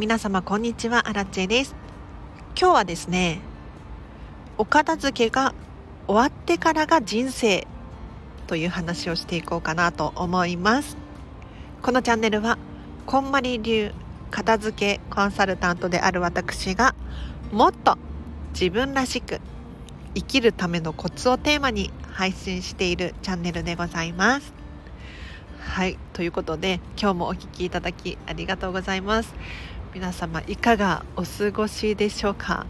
[0.00, 1.76] 皆様こんにちは、アラチェです。
[2.58, 3.40] 今日はですね、
[4.56, 5.54] お片付けが
[6.06, 7.66] 終わってからが人生
[8.46, 10.96] という話をしていこうかなと思います。
[11.82, 12.56] このチャンネルは、
[13.04, 13.92] こんまり流
[14.30, 16.94] 片付けコンサルタントである私が、
[17.52, 17.98] もっと
[18.54, 19.38] 自分らしく
[20.14, 24.60] 生きるためのコツをテーマに配信しているチャンネルでございます。
[25.60, 29.32] はいということで今日もお聴きいただきありがとうございます
[29.94, 32.66] 皆様いかがお過ごしでしょうか？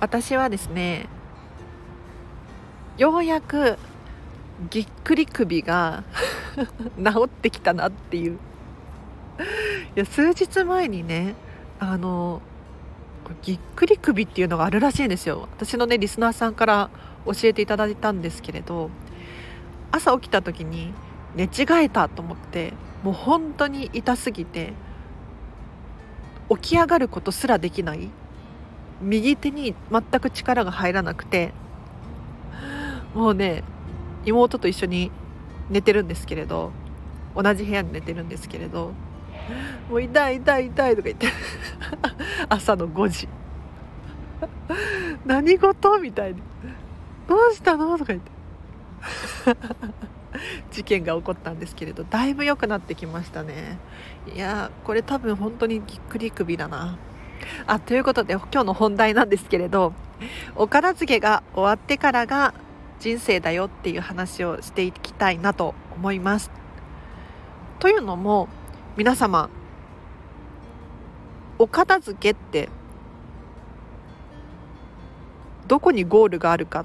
[0.00, 1.06] 私はですね
[2.96, 3.76] ようやく
[4.70, 6.04] ぎっくり首が
[6.96, 8.38] 治ってきたなっていう。
[9.96, 11.34] いや数日前にね
[11.78, 12.42] あの
[13.42, 15.48] ぎっくり首っていうのがあるらしいんですよ。
[15.56, 16.90] 私のねリスナーさんから
[17.26, 18.90] 教えていただいたんですけれど
[19.92, 20.92] 朝起きた時に
[21.36, 24.72] 寝違えたと思ってもう本当に痛すぎて
[26.50, 28.10] 起き上がることすらできない。
[29.00, 31.52] 右手に全く力が入らなくて
[33.14, 33.62] もうね
[34.24, 35.12] 妹と一緒に
[35.70, 36.72] 寝てるんですけれど
[37.36, 38.92] 同じ部屋に寝てるんですけれど
[39.88, 41.28] もう痛い痛い痛いとか言って
[42.50, 43.28] 朝の5時。
[45.24, 45.98] 何事？
[46.00, 46.42] みたいに。
[47.28, 47.96] どうしたの？
[47.98, 48.30] とか言って。
[50.70, 53.78] 事件が起こったんですけれどだいぶ良くなってきましたね。
[54.34, 56.96] いやこれ多分本当にぎっくり首だな。
[57.66, 59.92] あということで今日の本題なんですけれど
[60.56, 62.52] お片付けが終わってからが
[62.98, 66.50] 人生だよっていう話をしていきたいなと思います。
[67.78, 68.48] というのも
[68.96, 69.48] 皆様
[71.58, 72.68] お片付けって
[75.68, 76.84] どこにゴールがあるか。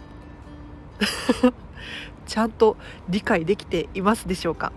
[2.25, 2.77] ちゃんと
[3.09, 4.71] 理解できていますでしょうか？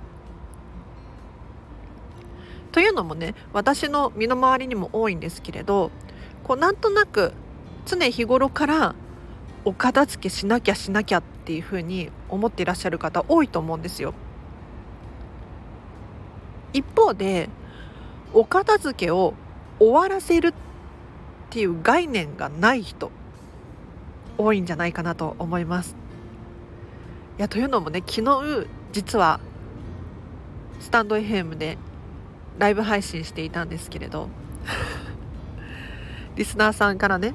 [2.72, 5.90] というのもね私の身の回りにも多いんですけれど
[6.44, 7.32] こうなんとなく
[7.86, 8.94] 常日頃から
[9.64, 14.12] お片付けしなきゃしなきゃっていうふうに思っていらっしゃる方多いと思うんですよ。
[16.72, 17.48] 一方で
[18.34, 19.34] お片付けを
[19.78, 20.52] 終わらせるっ
[21.50, 23.10] ていう概念がない人
[24.36, 25.96] 多いんじゃないかなと思います。
[27.38, 29.40] いやというのもね昨日実は
[30.80, 31.76] スタンド FM で
[32.58, 34.28] ライブ配信していたんですけれど
[36.36, 37.34] リスナーさんからね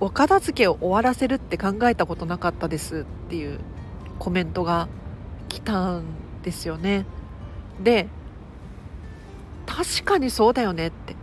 [0.00, 3.60] お片付けを終わらせるって考えたことなかったですっていう
[4.18, 4.88] コメントが
[5.48, 6.04] 来たん
[6.42, 7.06] ですよね。
[7.82, 8.08] で
[9.66, 11.16] 確かにそうだよねって。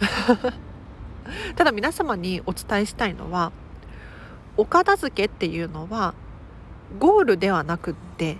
[1.56, 3.52] ただ皆様にお伝えしたいのは
[4.56, 6.14] お片付けっていうのは
[6.98, 8.36] ゴールではなくって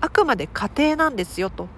[0.00, 1.68] あくまで過程なんですよと。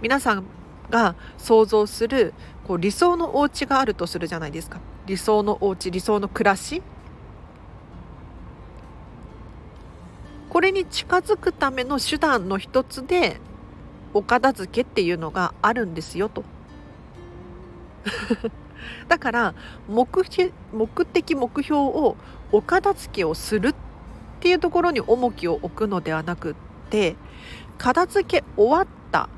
[0.00, 0.44] 皆さん
[0.90, 2.34] が想像する
[2.66, 4.80] こう理想のお家があるとするじゃないですか。
[5.06, 6.82] 理想のお家理想の暮らし。
[10.48, 13.40] これに近づくための手段の一つで
[14.14, 16.44] お片付けっていうのがあるんですよと。
[19.08, 19.54] だから
[19.88, 20.06] 目
[20.72, 22.16] 目的目標を
[22.50, 23.74] お片付けをするっ
[24.42, 26.54] ていうところに重きを置くのではなくっ
[26.90, 27.14] て
[27.78, 29.28] 片付け終わった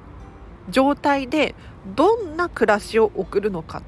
[0.71, 1.55] 状態で
[1.95, 3.83] どんな暮らしを送るのか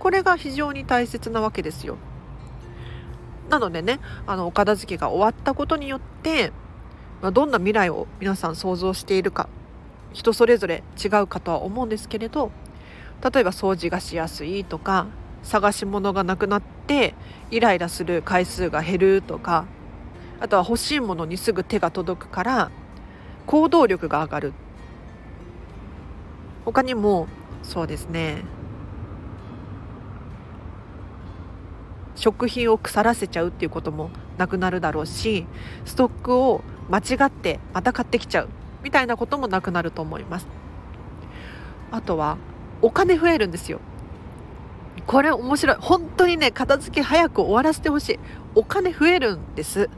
[0.00, 1.96] これが非常に大切なわけですよ。
[3.48, 6.50] なのでねあのお片付けが終わったことによって、
[7.22, 9.48] まあ、どんな未来を皆さん想像しているか
[10.12, 12.50] 人それぞれ違うかとは思うんですけれど
[13.22, 15.06] 例えば掃除がしやすいとか
[15.46, 17.14] 探し物がなくなって
[17.50, 19.64] イライラする回数が減るとか
[20.40, 22.70] あとは欲しいものにすぐ手が届くから
[23.46, 24.52] 行動力が上がる。
[26.64, 27.28] 他にも
[27.62, 28.42] そうですね。
[32.16, 35.46] 食品を腐らせちゃうっていうこともなくなるだろうし
[35.84, 38.48] ストックを間違ってまた買ってきちゃう。
[38.82, 40.46] みたいなこともなくなると思います。
[41.92, 42.36] あとは
[42.82, 43.80] お金増えるんですよ。
[45.04, 45.76] これ面白い。
[45.78, 48.18] 本当にね片付け早く終わらせてほしい。
[48.54, 49.90] お金増えるんです。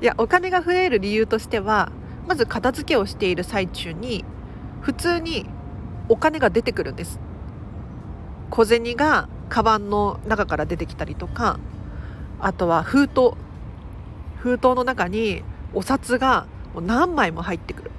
[0.00, 1.92] いやお金が増える理由としては
[2.26, 4.24] まず片付けをしている最中に
[4.80, 5.46] 普通に
[6.08, 7.20] お金が出てくるんです。
[8.50, 11.58] 小銭がカバンの中から出てきたりとか
[12.40, 13.32] あとは封筒。
[14.38, 15.44] 封筒の中に
[15.74, 17.90] お札が何枚も入ってくる。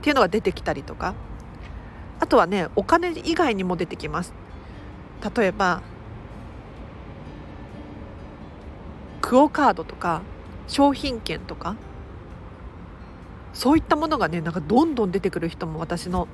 [0.00, 1.14] っていうのが出てきたりとか。
[2.24, 4.32] あとはねお金以外にも出てきます。
[5.36, 5.82] 例えば
[9.20, 10.22] クオカードとか
[10.66, 11.76] 商品券とか
[13.52, 16.26] そういったものがねなんかどんどん出てくる人も私の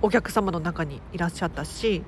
[0.00, 2.02] お客様の中にいらっしゃったし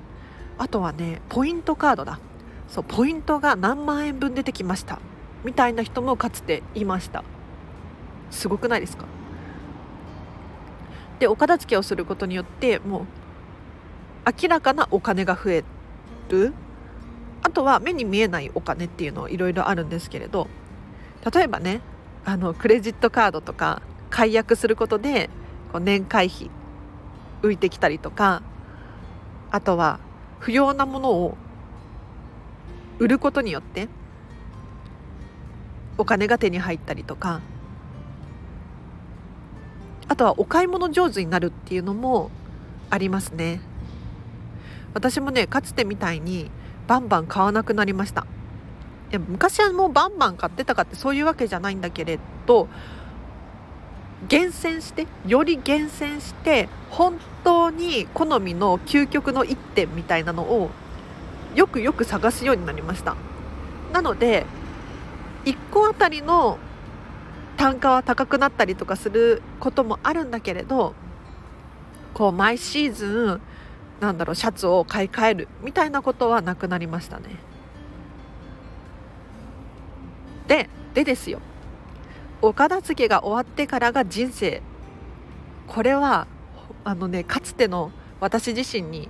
[0.57, 2.19] あとはねポイントカードだ。
[2.67, 4.97] そうポイントが何万円分出てきました。
[5.43, 7.23] みたいな人もかつていました。
[8.31, 9.05] すごくないですか？
[11.21, 13.05] でお片付けをすることによってもう
[14.41, 15.63] 明らかなお金が増え
[16.29, 16.51] る。
[17.43, 20.47] あとは目に見えないお金っていうのいろいろあるんですけれど
[21.33, 21.81] 例えばね
[22.25, 25.29] あのクレジットカードとか解約することで
[25.71, 26.49] こう年会費
[27.43, 28.41] 浮いてきたりとか
[29.51, 29.99] あとは
[30.39, 31.37] 不要なものを
[32.99, 33.89] 売ることによって
[35.97, 37.41] お金が手に入ったりとか
[40.21, 42.29] とはお買い物上手になるっていうのも
[42.91, 43.59] ありますね。
[44.93, 46.51] 私もねかつてみたいに
[46.87, 48.27] バンバン買わなくなりました。
[49.09, 52.67] いや昔はもうバンバン買ってたかってそういうわけじゃないんだけれど
[54.27, 60.69] 厳選してより厳選して本当に好みの究極の一点みたいなのを
[61.55, 63.15] よくよく探すようになりました。
[63.91, 64.45] なので
[65.45, 66.59] 1個あたりの
[67.61, 70.95] 単価は高くなったりとかすることもあるんだけれど
[72.11, 73.05] こう毎シーズ
[73.35, 73.41] ン
[73.99, 77.35] なんだろうシャツを買い替えるみたいなことはなくなりましたね。
[80.47, 81.39] ででですよ。
[82.41, 84.63] お片付けが終わってからが人生。
[85.67, 86.25] これは
[86.83, 89.07] あのねかつての私自身に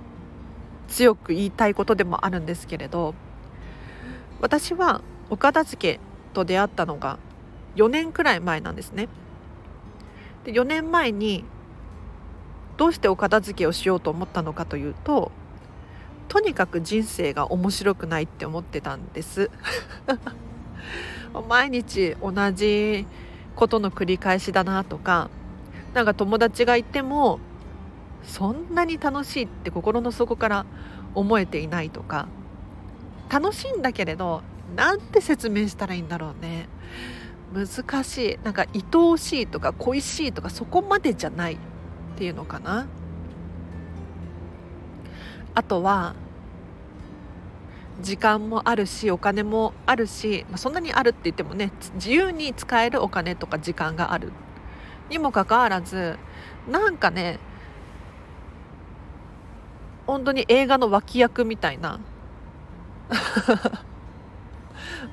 [0.88, 3.14] 強く言いたいことでもあるんですけれど
[4.42, 5.00] 私は
[5.30, 6.00] お片付け
[6.34, 7.18] と出会ったのが
[7.76, 9.08] 4年くらい前なんですね。
[10.44, 11.44] で4年前に
[12.76, 15.30] どうしてお片付けをしようと思ったのかというと
[16.28, 19.50] とにかく人生が面白くないって思ってたんです
[21.48, 23.06] 毎日同じ
[23.54, 25.30] ことの繰り返しだなとか
[25.94, 27.38] なんか友達がいても
[28.24, 30.66] そんなに楽しいって心の底から
[31.14, 32.28] 思えていないとか
[33.28, 34.42] 楽しいんだけれど
[34.74, 36.68] なんて説明したらいいんだろうね
[37.52, 38.38] 難しい。
[38.44, 41.58] なんか愛おしいとか恋しいとかそこまでじゃないっ
[42.16, 42.86] ていうのかな。
[45.54, 46.14] あとは
[48.00, 54.32] 時間もあるしお金もあるし、まあ、そんなにあるって言ってもね自由に使えるお金とか時間がある。
[55.10, 56.16] にもかかわらず
[56.70, 57.38] なんかね
[60.06, 62.00] 本当に映画の脇役みたいな。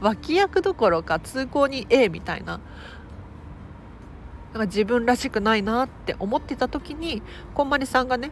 [0.01, 2.59] 脇役どころか通行に A みたいな
[4.53, 7.21] なんか自分らしくないなって思ってた時に
[7.53, 8.31] こんまりさんがね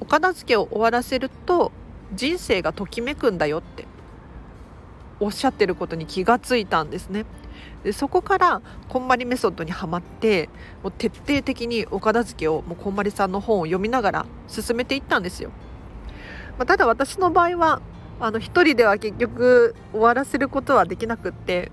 [0.00, 1.72] お片付けを終わらせると
[2.14, 3.86] 人生がときめくんだよって
[5.20, 7.24] おっしゃってることに気がついたんですね。
[7.84, 10.48] でそこからこんまりメソッドにはまって
[10.82, 15.50] もう徹底的にお片付けをもうこんまりさんの本を読みながら進めていったんですよ。
[16.58, 17.80] まあ、ただ私の場合は
[18.22, 21.72] あの一人では結局終わらせることはできなくって、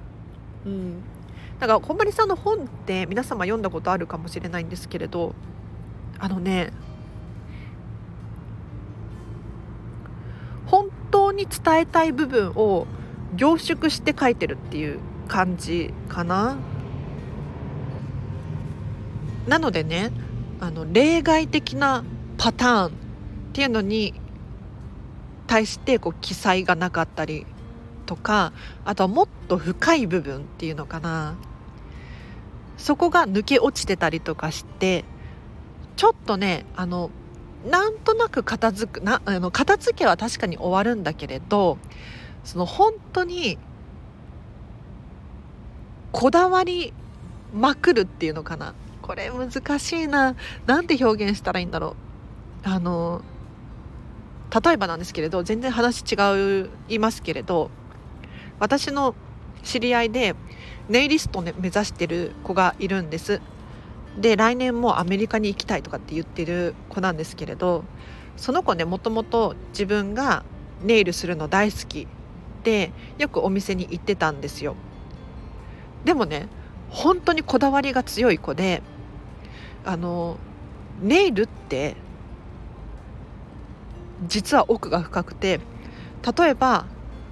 [0.65, 1.03] うん、
[1.59, 5.35] だからこんまりさんの本って皆様読んだことあるかもしれないんですけれど
[6.17, 6.73] あのね
[10.65, 12.87] 本当に伝えたい部分を
[13.35, 16.57] 凝縮して書いてるっていう感じかな。
[19.47, 20.11] なのでね
[20.59, 22.03] あの例外的な
[22.39, 22.91] パターンっ
[23.53, 24.18] ていうのに
[25.49, 27.47] 対してこう記載がなかったり
[28.05, 28.53] とか
[28.85, 31.35] あとはもっと深い部分っていうのかな。
[32.77, 35.03] そこが抜け落ちてたりとかして
[35.97, 37.09] ちょっとねあの
[37.69, 41.77] なんとなく片付くなあの片付けは確かに終わるんだけれど
[42.45, 43.57] その本当に
[46.13, 46.93] こだわり
[47.53, 48.75] まくるっていうのかな。
[49.01, 50.35] これ難しいな。
[50.67, 51.95] なんて表現したらいいんだろ
[52.63, 52.69] う。
[52.69, 53.23] あの
[54.51, 57.69] 例えばなんですけれど全然話違いますけれど
[58.59, 59.15] 私の
[59.63, 60.35] 知り合いで
[60.89, 63.41] ネイリストを、ね、目指してる子がいるんです。
[64.17, 67.85] で来年もアメリカに行きたいとかって言ってる子なんですけれど
[68.37, 70.43] その子ねもともと自分が
[70.83, 72.07] ネイルするの大好き
[72.63, 74.75] でよくお店に行ってたんですよ。
[76.03, 76.47] でもね
[76.89, 78.81] 本当にこだわりが強い子で
[79.85, 80.37] あの
[81.01, 81.95] ネイルって
[84.27, 85.59] 実は奥が深くて
[86.37, 86.85] 例えば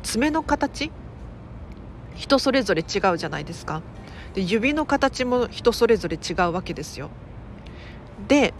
[0.04, 0.92] 爪の形
[2.16, 3.82] 人それぞれ違うじゃないですか。
[4.34, 7.10] で指の形も人それぞれ違うわけですよ。
[8.28, 8.54] で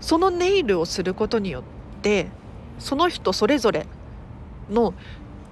[0.00, 1.62] そのネイルをすることによっ
[2.02, 2.28] て
[2.78, 3.86] その人それぞれ
[4.70, 4.94] の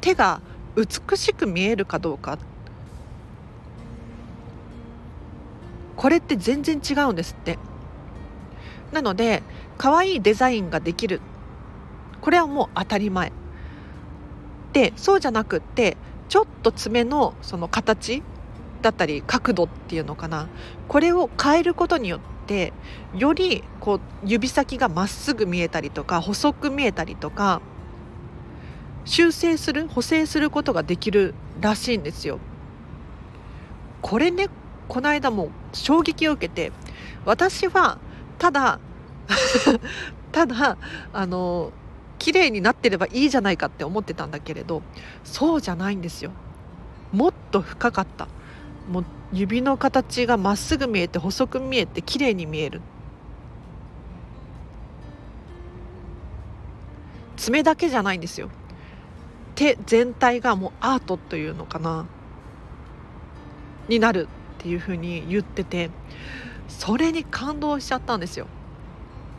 [0.01, 0.41] 手が
[0.77, 2.39] 美しく見えるかどうか。
[5.97, 7.59] これって全然違うんですって。
[8.93, 9.43] なので
[9.79, 11.21] 可愛いデザインができる
[12.23, 13.33] これはもう当たり前
[14.73, 15.99] でそうじゃなくって
[16.31, 18.23] ちょっと爪のその形
[18.81, 20.49] だったり角度っていうのかな
[20.89, 22.73] これを変えることによって
[23.15, 27.61] よりこう指先がまっすぐ見えたりとか細く見えたりとか
[29.05, 32.39] 修正する補正することができるらしいんですよ。
[34.01, 34.49] これね
[34.89, 36.73] この間も衝撃を受けて
[37.25, 37.99] 私は
[38.39, 38.79] ただ
[40.33, 40.77] ただ
[41.13, 41.73] あの
[42.23, 44.81] 綺麗になってればいいじゃないかって思ってたんだけれど
[45.25, 46.31] そうじゃないんですよ。
[47.11, 48.29] もっと深かった。
[48.89, 52.81] もう指の形がまっすぐ見えて細く見えて綺麗に見える。
[57.37, 58.51] 爪だけじゃないんですよ。
[59.57, 62.07] 手全体がもうアートというのかな。
[63.89, 65.91] になるっていうふうに言ってて
[66.69, 68.47] それに感動しちゃったんですよ。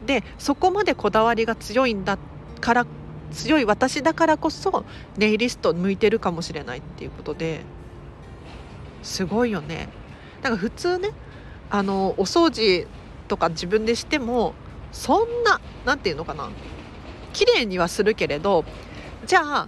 [0.06, 2.18] でそこまでこだわりが強いんだ
[2.64, 2.86] から
[3.34, 4.86] 強い私だからこそ
[5.18, 7.62] ネイリスト向いてるかもしれないっていうことで
[9.02, 9.90] すごいよね
[10.42, 11.10] なんか普通ね
[11.70, 12.88] あのお掃除
[13.28, 14.54] とか自分でしても
[14.94, 16.52] そんな何て言うのかな
[17.34, 18.64] 綺麗にはするけれど
[19.26, 19.68] じゃあ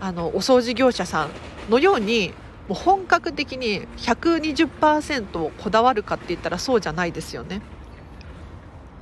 [0.00, 1.30] あのお掃除業者さん
[1.70, 2.34] のように
[2.68, 7.62] もう本格的に120%をこだわるかって言ったらそうじゃないですよね。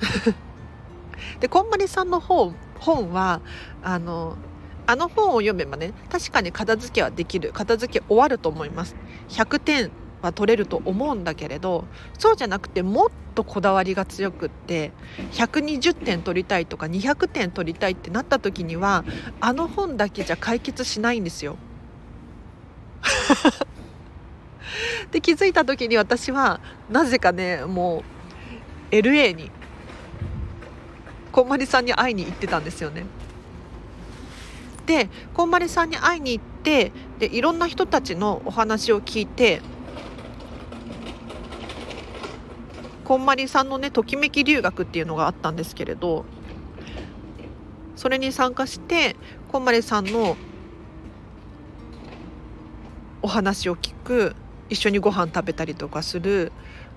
[1.41, 2.53] でこんまりさんの方
[2.83, 3.41] 本は
[3.83, 4.37] あの
[4.87, 8.97] あの本を読めばね確かに片付けはできる片付け終わると思います
[9.29, 9.91] 100点
[10.23, 11.85] は取れると思うんだけれど
[12.19, 14.93] そうじゃなくてもっとこだわりが強くって
[15.33, 19.05] 120点取りたいとか200点取りたいってなった時には
[19.41, 21.57] あの本だけじゃ解決しないんですよ。
[25.11, 28.05] で気づいた時に私はなぜかねも
[28.93, 29.51] う LA に
[31.33, 33.05] こんまりさんに会いに行ってたんですよね。
[34.87, 39.63] でこんまりさんに会いに行ってでいろんな人たちのお話を聞いて
[43.05, 46.25] こんまりさんのねときめき留学っていうのがあったんですけれど
[47.97, 49.17] それに参加して
[49.51, 50.37] こんまりさんの
[53.23, 54.35] お話を聞く
[54.69, 56.51] 一緒にご飯食べたりとかする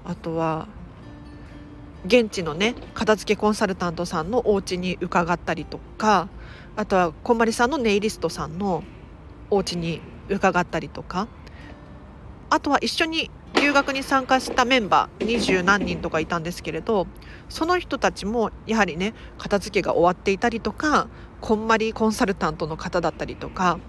[0.03, 0.67] あとは
[2.05, 6.29] 現地のね片付けコンサルタントさんのお家に伺ったりとか
[6.75, 8.83] あとはこんまりさんのネイリストさんの
[9.49, 11.27] お家に伺ったりとか
[12.49, 17.07] あとは一緒に留学に参加したメンバー二十何人とかいたんですけれど
[17.49, 21.07] その人たちもやはりね片付けが終わっていたりとか
[21.41, 23.79] こんまりコンサルタントの方だったりとか、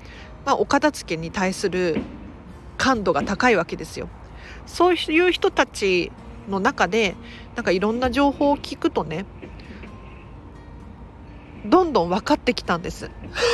[0.44, 2.00] まあ、お片付けに対する
[2.78, 4.08] 感度が高いわけですよ。
[4.66, 6.12] そういう人たち
[6.48, 7.16] の中で
[7.54, 9.24] なんかいろんな情報を聞くとね
[11.64, 13.10] どんどん分かってきたんです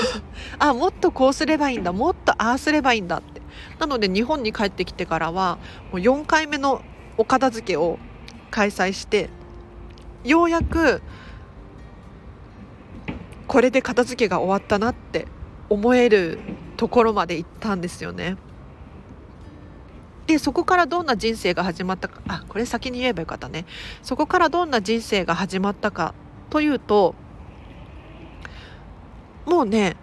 [0.58, 3.40] あもっとこうすればいいんだもっとああすればいいんだって
[3.78, 5.58] なので日本に帰ってきてからは
[5.90, 6.82] もう4回目の
[7.16, 7.98] お片付けを
[8.50, 9.30] 開催して
[10.24, 11.02] ようやく
[13.46, 15.26] これで片付けが終わったなって
[15.68, 16.38] 思える
[16.76, 18.36] ところまで行ったんですよね。
[20.26, 23.66] でそこからどんな人生が始まったかあこれ先に言えばよかったね。
[24.02, 26.14] そこからどんな人生が始まったか
[26.50, 27.14] というと
[29.46, 29.96] もうね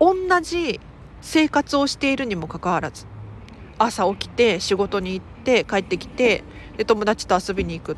[0.00, 0.80] 同じ
[1.20, 3.06] 生活をしているにもかかわらず
[3.78, 6.42] 朝起きて仕事に行って帰ってきて
[6.76, 7.96] で友達と遊びに行く。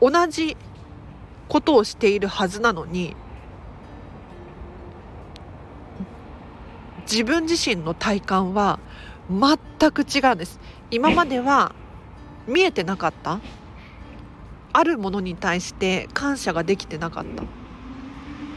[0.00, 0.56] 同じ
[1.48, 3.16] ことをしているはずなのに
[7.10, 8.78] 自分自身の体感は
[9.30, 10.58] 全く違うんです。
[10.90, 11.74] 今までは
[12.46, 13.40] 見えてなかった。
[14.72, 17.44] あるものに対して感謝ができてなかった。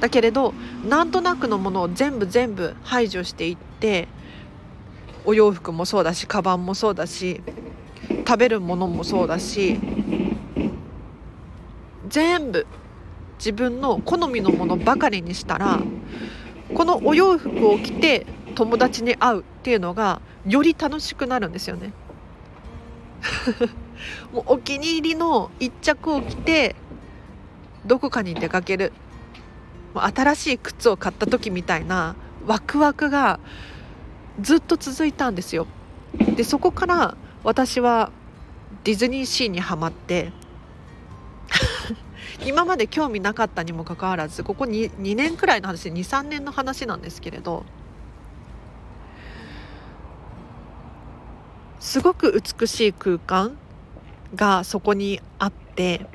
[0.01, 0.53] だけれど
[0.87, 4.07] なんとなくのものを全部全部排除していって
[5.25, 7.41] お洋服もそうだしカバンもそうだし
[8.27, 9.79] 食べるものもそうだし
[12.09, 12.65] 全部
[13.37, 15.79] 自分の好みのものばかりにしたら
[16.73, 21.93] このお洋服を着て友達に会うっていうのがより楽しくなるんですよね。
[24.33, 26.75] もうお気に入りの一着を着て
[27.85, 28.93] どこかに出かける
[29.93, 32.15] 新しい靴を買った時みたいな
[32.45, 33.39] ワクワクが
[34.39, 35.67] ずっと続いたんですよ。
[36.35, 38.11] でそこから私は
[38.83, 40.31] ディズニーシーにはまって
[42.45, 47.65] 今まで興味なかったにもかかわらずここ 2, 2年くらいの話23年の話なんですけれど
[51.91, 53.57] すごく美しい空間
[54.33, 56.05] がそこにあって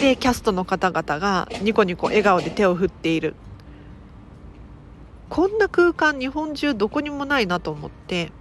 [0.00, 3.36] でキャストの方々がニコニコ笑顔で手を振っている。
[5.28, 8.32] こんな空間日本中どこにもないなと思って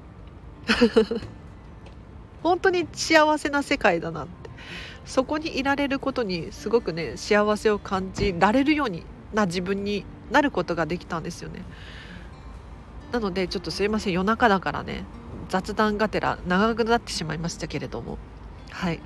[2.42, 4.50] 本当に幸せな世界だなって。
[5.06, 11.62] そこにいられることにすごくね幸せを感じられるようにな自分になることができたんですよね。
[13.12, 15.06] なのでちょっとすいません夜中だからね。
[15.52, 18.18] 雑談がてら長くなってしまいましたけれども
[18.72, 19.02] はい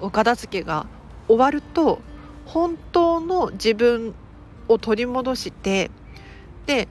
[0.00, 0.86] お片付けが
[1.28, 2.00] 終わると
[2.46, 4.14] 本当の自分
[4.68, 5.90] を取り戻して
[6.64, 6.88] で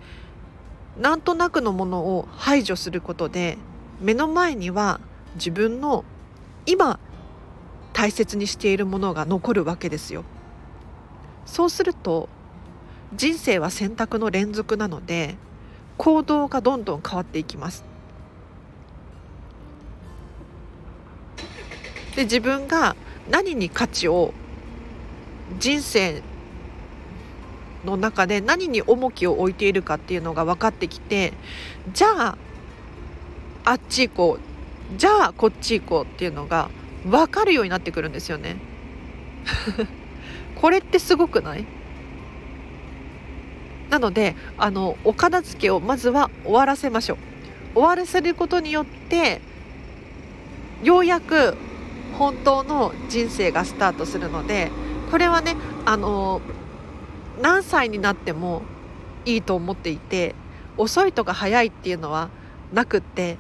[1.00, 3.58] なんとなくのものを排除することで
[4.00, 5.00] 目の前には
[5.34, 6.06] 自分の
[6.68, 7.00] 今
[7.92, 10.24] 大切にしているものが残るわけですよ。
[11.46, 12.30] そうすると
[13.16, 15.38] 人生は選択の連続なので
[15.98, 17.95] 行動がどんどん変わっていきます。
[22.16, 22.96] で自分が
[23.30, 24.34] 何に価値を
[25.60, 26.22] 人生
[27.86, 31.34] の中で何に重きを置いているかっていうのが分かってきて
[31.94, 32.38] じゃあ
[33.64, 36.70] あっち行こうじゃあこっち行こうっていうのが
[37.06, 38.58] 分かるようになってくるんですよね。
[40.56, 41.66] これってすごくない？
[43.90, 47.18] なのであのお片付けをまずは終わらせましょう。
[47.76, 49.42] 終わらせることによって
[50.84, 51.56] ようやく
[52.18, 54.72] 本当の人生がスタートするので
[55.12, 55.56] これはね
[55.86, 56.42] あの
[57.42, 58.62] 何歳になっても
[59.26, 60.36] いいと思っていて
[60.78, 62.30] 遅いとか早いっていうのは
[62.74, 63.38] なくって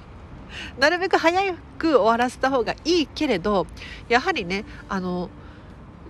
[0.78, 3.66] なるべく早く終わらせた方がいいけれど
[4.08, 5.30] やはりねあの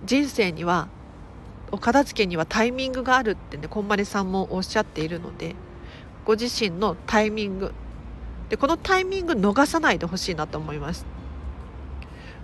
[0.05, 0.87] 人生には
[1.71, 5.55] お片付けにはタイミングがあるってねこんまりさんもおっしゃっているので
[6.25, 7.73] ご自身のタイミング
[8.49, 11.16] でこのタイミング逃さないでほしいなと思います。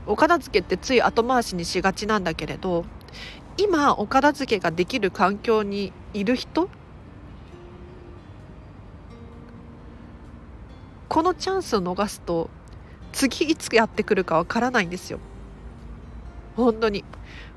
[0.06, 2.86] お片付けってつい後回しにしがちなんだけれど
[3.58, 6.70] 今お片付けができる環境にいる人
[11.08, 12.50] このチャンスを逃すと
[13.12, 15.20] 次いつやってくるかわからないんですよ。
[16.56, 17.02] 本当に。
[17.02, 17.08] も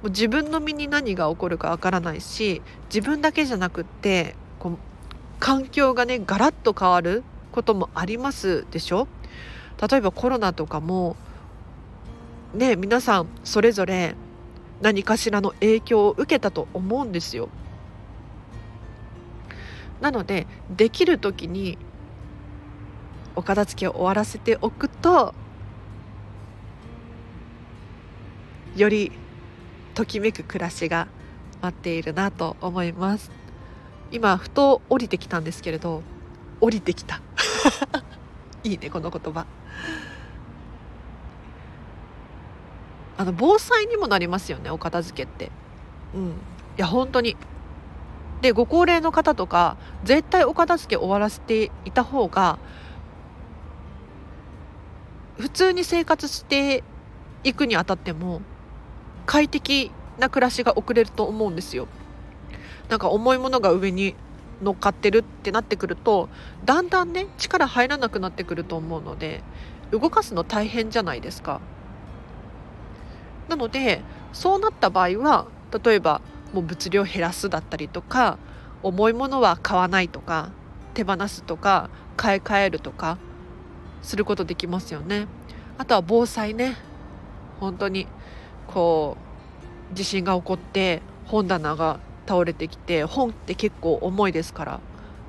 [0.05, 2.61] う自分の身に何が起こるかわからないし
[2.95, 4.79] 自分だけじゃなくってこう
[5.41, 9.09] 環境がねガラッと変わることもありますでしょ？
[9.91, 11.17] 例えばコロナとかも
[12.57, 14.15] ね皆さんそれぞれ
[14.81, 17.49] 何かしらの影響を受けたと思うんですよ。
[20.01, 21.79] なのでできる時に
[23.35, 25.35] お片付けを終わらせておくと
[28.77, 29.13] より
[29.95, 31.09] ときめく暮らしが
[31.63, 33.31] 待っているなと思います。
[34.13, 36.03] 今ふと降りてきたんですけれど
[36.61, 37.21] 降りてきた。
[38.63, 39.47] いいねこの言葉。
[43.19, 45.51] あの防災にもなりますよねお片付けって。
[46.15, 46.29] うん。
[46.29, 46.33] い
[46.77, 47.37] や本当に。
[48.43, 52.59] でご高齢の方とか絶対お片付け終わらせていた方が
[55.39, 56.85] 普通に生活して
[57.45, 58.43] いくにあたっても
[59.25, 61.89] 快適な暮らしが送れると思うんですよ。
[62.89, 64.15] なんか重いものが上に
[64.63, 66.29] 乗っかってるってなってくると
[66.65, 69.43] だんだんね力入らなくなってくると思うので
[69.91, 71.61] 動かすの大変じゃないですか。
[73.49, 75.47] なのでそうなった場合は
[75.85, 76.21] 例えば
[76.53, 78.39] もう物量減らすだったりとか
[78.83, 80.51] 重いものは買わないとか
[80.95, 83.19] 手放すとか買い替えるとか
[84.03, 85.27] することできますよね。
[85.79, 86.77] あとは防災ね
[87.61, 88.07] 本当に
[88.67, 89.17] こ
[89.93, 94.65] う地震が起こって本棚が倒れてきて本って結構重いですか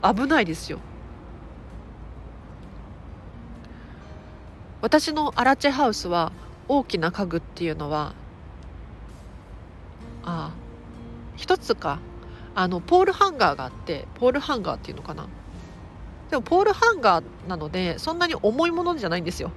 [0.01, 0.79] ら危ないですよ。
[4.81, 6.31] 私のアラチェハウスは
[6.67, 8.13] 大きな家具っていうのは
[10.23, 10.51] あ
[11.35, 11.99] 一つか。
[12.55, 15.27] あのポールハンガーがあってポールハンガーっていうのかな。
[16.31, 19.51] でもポールハンガーなのでそんなに重いものじゃないんですよ。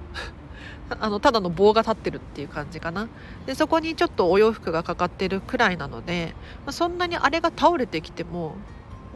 [0.99, 3.07] あのただの棒が立ってるっていう感じかな。
[3.47, 8.53] でそこにちょっとお洋服がかかってるくらいなので、まあ、そんなにあれが倒れてきても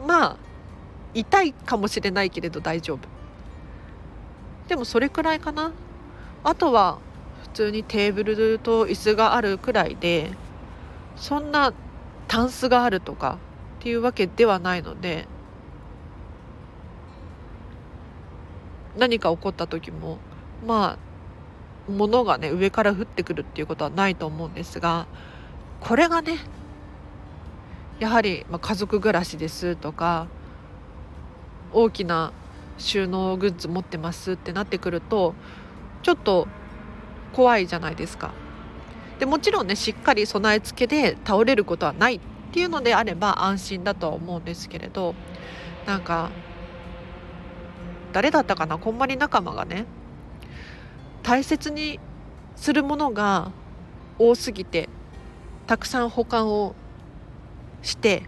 [0.04, 0.36] まあ
[1.14, 3.08] 痛いかもしれないけれど大丈夫。
[4.66, 5.70] でもそれくらいかな。
[6.42, 6.98] あとは
[7.56, 10.30] 通にテーブルと椅子があるくらいで
[11.16, 11.72] そんな
[12.28, 13.38] タンスがあるとか
[13.80, 15.26] っていうわけではないので
[18.98, 20.18] 何か起こった時も
[20.66, 20.98] ま
[21.88, 25.06] あ物がね上から降ってくるっていうことはないと思うんですが
[25.80, 26.38] これがね
[28.00, 30.26] やはり、まあ、家族暮らしですとか
[31.72, 32.32] 大きな
[32.76, 35.34] 収納グッズ持ってますってなってくると
[36.02, 36.48] ちょっと
[37.32, 38.32] 怖いじゃないですか。
[39.18, 42.20] でもちろんねしっかり備え付けで倒れることはないっ
[42.52, 45.14] ていうのであれば安心だとは思うんですけれど
[45.86, 46.30] なんか
[48.12, 48.78] 誰だったかな？
[48.78, 49.86] こんまり仲間がね
[51.22, 51.98] 大切に
[52.56, 53.52] するものが
[54.18, 54.88] 多すぎて
[55.66, 56.74] たくさん保管を
[57.82, 58.22] して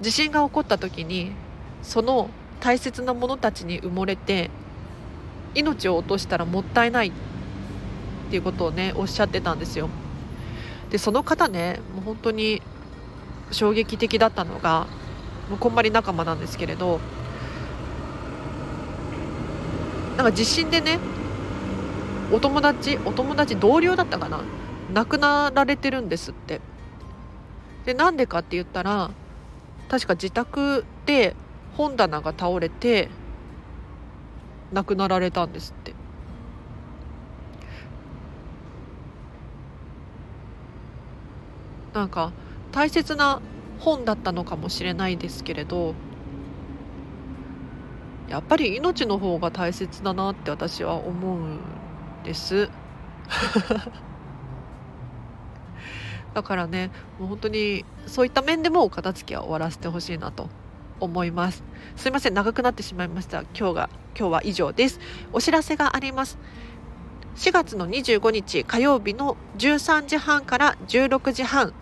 [0.00, 1.32] 地震が起こった時に
[1.82, 4.50] その大切なものたちに埋もれて
[5.54, 7.12] 命を落としたらもったいないっ
[8.30, 9.88] ていうことをねおっしゃってたんですよ。
[10.90, 12.62] でその方ねもう本当に
[13.50, 14.86] 衝撃的だったのが
[15.48, 17.00] もうこんまり仲間なんですけれど
[20.16, 20.98] なんか地震でね
[22.32, 24.42] お友達お友達同僚だったかな
[24.92, 26.60] 亡くなられてるんですって
[27.84, 29.10] でなんでかって言ったら
[29.88, 31.34] 確か自宅で
[31.76, 33.08] 本棚が倒れて
[34.72, 35.94] 亡くなられたんですって。
[41.92, 42.32] なんか
[42.70, 43.42] 大切な
[43.80, 45.94] 本だったのかもしれないですけれど
[48.28, 51.58] やっぱり命の方が大切だなって私は思うん
[52.22, 52.70] です。
[56.32, 60.48] だからねもう本当にそういった面でもお片付けは終わらせてほしいなと
[61.00, 61.62] 思います。
[61.96, 63.42] すいません長くなってしまいました。
[63.58, 65.00] 今日が今日は以上です。
[65.32, 66.38] お知らせがあります。
[67.36, 71.72] 4月の25日火曜日の13時半から16時半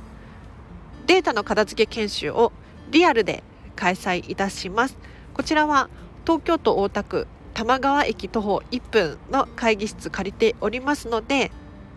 [1.06, 2.52] データの片付け研修を
[2.90, 3.42] リアルで
[3.74, 4.96] 開催いたします。
[5.34, 5.88] こちらは
[6.26, 11.50] 東京都大田区玉川駅徒歩1分の会議室借りておりますので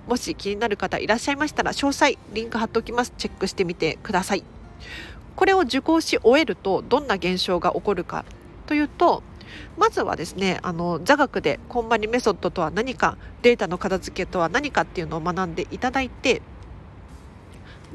[0.07, 3.13] もし気になる方いらっしゃいましたら詳細リンク貼っておきます。
[3.17, 4.43] チェックしてみてください。
[5.41, 8.25] これを受講し終えるとどんな現象が起こるか
[8.67, 9.23] というと
[9.75, 16.43] まずはですねあの座学でコンマニメソッドとは何かデータの片付けとは何かっていうのを学んでいただいて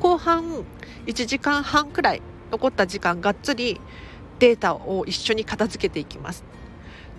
[0.00, 0.64] 後半
[1.06, 3.80] 1時間半くらい残った時間がっつり
[4.40, 6.42] データを一緒に片付けていきます。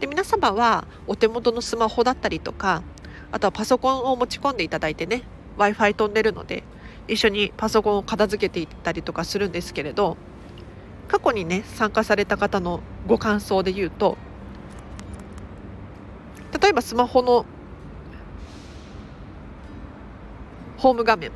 [0.01, 2.83] で皆様はお手元のスマホだったりとか
[3.31, 5.23] あとはパソコンを持ち込んでいただいてね
[5.55, 6.65] w i f i 飛んでるので
[7.07, 10.17] 一緒にパソコンを片付けていったりとかするんですけれど
[11.07, 14.17] 過去にね参加された方のご感想で言うと
[16.61, 17.45] 例えばスマホの
[20.77, 21.31] ホーム画面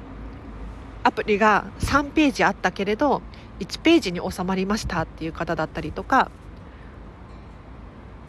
[1.04, 3.22] アプリが3ページあったけれど
[3.60, 6.30] 1ページに収まりましたっていう方だったりとか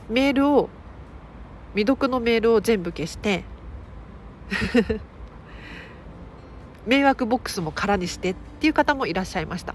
[0.08, 0.68] メールを
[1.74, 3.44] 未読のメールを全部消して
[6.86, 9.74] 迷惑ボックスも空にしてっていう方もいらっしゃいました。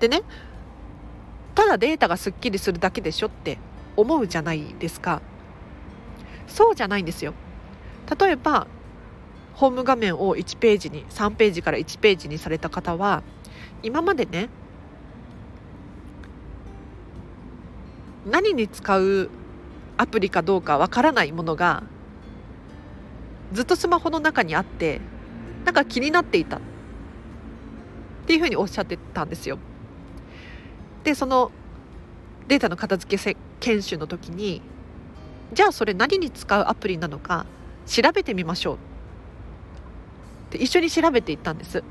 [0.00, 0.22] でね
[1.54, 3.58] ただデータがすっきりするだけでしょって
[3.96, 5.22] 思うじゃないですか。
[6.46, 7.34] そうじゃないんですよ。
[8.18, 8.66] 例えば
[9.54, 13.22] ホーム画面を1ページに3ページから1ページにされた方は
[13.82, 14.48] 今までね
[18.26, 19.30] 何に使う
[19.96, 21.84] アプリかどうかわからないものが
[23.52, 25.00] ずっとスマホの中にあって
[25.64, 26.60] なんか気になっていたっ
[28.26, 29.58] ていうふうにおっしゃってたんですよ。
[31.04, 31.52] でその
[32.48, 34.62] データの片付け研修の時に
[35.52, 37.46] じゃあそれ何に使うアプリなのか
[37.86, 38.78] 調べてみましょうっ
[40.50, 41.82] て一緒に調べていったんです。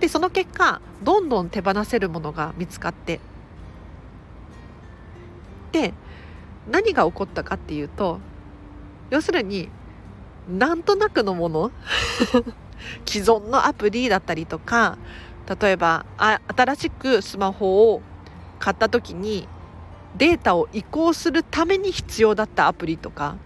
[0.00, 3.20] でその結果どんどん手放せるものが見つかって
[5.72, 5.94] で
[6.70, 8.18] 何が起こったかっていうと
[9.10, 9.68] 要するに
[10.48, 11.70] なんとなくのもの？
[13.06, 14.98] 既存のアプリだったりとか
[15.60, 18.02] 例えばあ新しくスマホを
[18.58, 19.48] 買った時に
[20.16, 23.36] データを移行するために必要だったアプリとか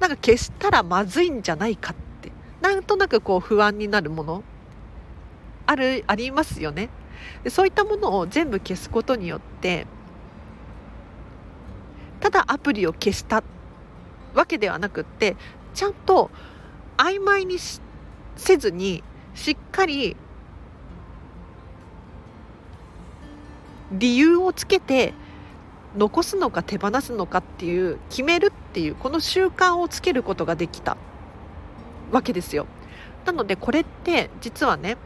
[0.00, 4.42] なんか消したらまずいんじゃないかってなんとなくこう不安になるもの
[5.66, 6.88] あるありますよね。
[7.42, 9.86] でそういったものを全部消すことによって
[12.20, 13.42] ただアプリを消した
[14.34, 15.36] わけではなくって
[15.78, 16.28] ちゃんと
[16.96, 17.58] 曖昧に
[18.34, 19.04] せずに
[19.36, 20.16] しっかり
[23.92, 25.14] 理由をつけて
[25.96, 30.96] 残すのか手放すのかっていう決めるっていうこの習慣をつけることができた
[32.10, 32.66] わけですよ。
[33.24, 34.96] なのでこれって実はね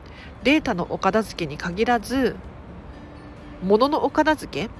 [0.42, 2.34] データのお片付けに限らず
[3.62, 4.70] 物のお片付け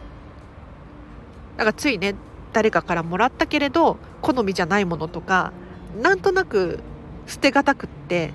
[1.59, 2.15] なんかついね
[2.55, 5.53] 誰かからもらったけれど好みじゃないものとか
[6.01, 6.81] なんとなく
[7.27, 8.33] 捨てがたくって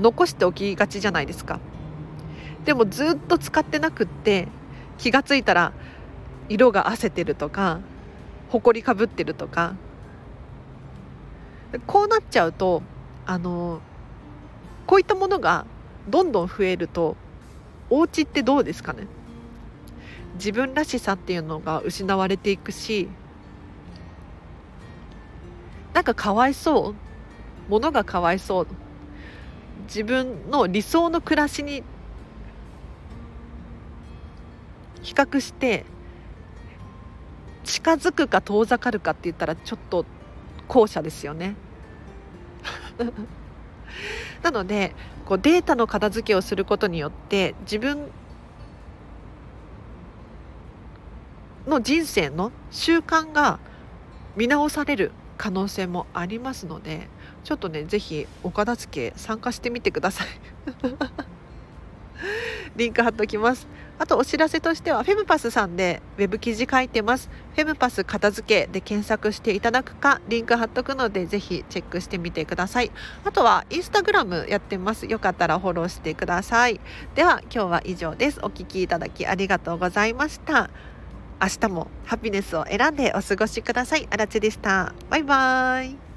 [0.00, 1.60] 残しておきがちじゃないですか。
[2.64, 4.48] でもずっと使ってなくって
[4.98, 5.72] 気がついたら
[6.48, 7.80] 色が褪せてるとか
[8.50, 9.74] ほこりかぶってるとか。
[11.86, 12.82] こうなっちゃうと
[13.26, 13.80] あの
[14.86, 15.66] こういったものが
[16.08, 17.14] どんどん増えると
[17.90, 19.06] お家ってどうですかね。
[20.34, 23.08] 自分らしさっていうのが失われていくし
[25.98, 26.94] なんかかわいそう。
[27.68, 28.66] ものがかわいそう。
[29.88, 31.82] 自分の理想の暮らしに
[35.02, 35.84] 比較して
[37.64, 40.06] 近づくか遠ざかるかって言ったらちょっと
[40.68, 41.56] 後者ですよね。
[44.44, 44.94] なので
[45.26, 48.08] こうデータの片付けをすることによって自分
[51.66, 53.58] の人生の習慣が
[54.36, 55.10] 見直される。
[55.38, 57.08] 可能性もありますので
[57.44, 60.26] ちょっとね是非お片付け参加してみてください。
[62.76, 63.66] リンク貼っときます。
[63.98, 67.28] あとお知らせとしてはフェムパスさんでウェブ記事書いてます。
[67.54, 72.90] フェムパス片付けで検索していただくかリンク貼っとくのでぜひチェックしてみてください。
[73.24, 75.06] あとはインスタグラムやってます。
[75.06, 76.80] よかったらフォローしてください。
[77.14, 78.40] では今日は以上です。
[78.42, 80.70] お聴きいただきありがとうございました。
[81.40, 84.08] 明日もハピネスを選んでお過ごしください。
[84.10, 84.92] あらちでした。
[85.08, 86.07] バイバーイ。